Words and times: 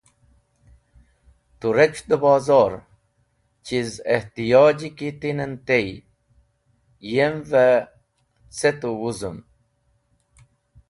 Tu 1.59 1.67
rec̃h 1.77 2.01
dẽ 2.09 2.21
bozor, 2.23 2.73
chiz 3.65 3.89
ihtiyoji 4.15 4.89
ki 4.97 5.09
tinen 5.19 5.53
tey, 5.67 5.89
yem’v 7.13 7.49
e 7.67 7.67
ce 8.57 8.69
tu 8.79 8.89
wũzũm. 8.99 9.37